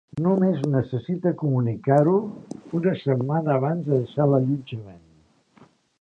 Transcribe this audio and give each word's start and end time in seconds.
Només 0.25 0.61
necessita 0.75 1.33
comunicar-ho 1.41 2.15
una 2.79 2.95
setmana 3.03 3.53
abans 3.57 3.87
de 3.91 3.95
deixar 4.01 4.31
l'allotjament. 4.33 5.01